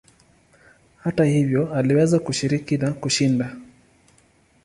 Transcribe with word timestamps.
Hata 0.97 1.25
hivyo 1.25 1.73
aliweza 1.73 2.19
kushiriki 2.19 2.77
na 2.77 2.93
kushinda. 2.93 3.55